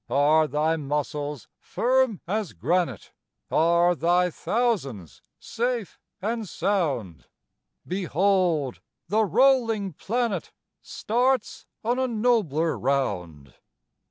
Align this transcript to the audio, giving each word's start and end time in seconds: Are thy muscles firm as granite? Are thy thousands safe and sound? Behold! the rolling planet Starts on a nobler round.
Are 0.09 0.47
thy 0.47 0.77
muscles 0.77 1.47
firm 1.59 2.21
as 2.27 2.53
granite? 2.53 3.11
Are 3.51 3.93
thy 3.93 4.31
thousands 4.31 5.21
safe 5.37 5.99
and 6.19 6.49
sound? 6.49 7.25
Behold! 7.85 8.79
the 9.09 9.23
rolling 9.23 9.93
planet 9.93 10.51
Starts 10.81 11.67
on 11.83 11.99
a 11.99 12.07
nobler 12.07 12.79
round. 12.79 13.53